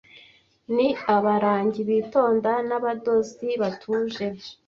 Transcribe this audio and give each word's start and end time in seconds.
ni 0.75 0.87
abarangi 1.15 1.81
bitonda 1.89 2.51
n'abadozi 2.67 3.47
batuje 3.61 4.25